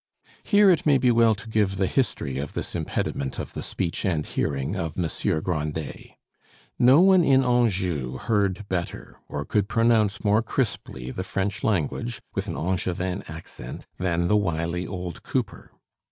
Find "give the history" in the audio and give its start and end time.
1.47-2.39